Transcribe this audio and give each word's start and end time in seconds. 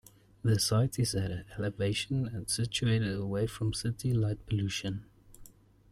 The 0.41 0.57
site 0.57 0.97
is 0.97 1.13
at 1.13 1.29
the 1.29 1.45
elevation 1.59 2.25
and 2.25 2.49
situated 2.49 3.15
away 3.15 3.45
from 3.45 3.71
city 3.71 4.15
light 4.15 4.43
pollution. 4.47 5.05